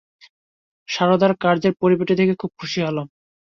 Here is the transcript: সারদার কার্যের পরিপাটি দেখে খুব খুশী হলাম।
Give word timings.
সারদার 0.89 1.33
কার্যের 1.35 1.73
পরিপাটি 1.81 2.13
দেখে 2.15 2.35
খুব 2.35 2.51
খুশী 2.59 2.79
হলাম। 2.81 3.07